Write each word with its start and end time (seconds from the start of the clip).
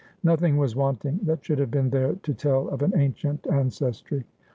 Notbin^rwas 0.25 0.75
wanting 0.75 1.19
that 1.21 1.45
should 1.45 1.59
have 1.59 1.69
been 1.69 1.91
there 1.91 2.15
to 2.23 2.33
tell 2.33 2.69
of 2.69 2.81
an 2.81 2.97
ancient 2.97 3.43
ances 3.43 4.03
try. 4.03 4.23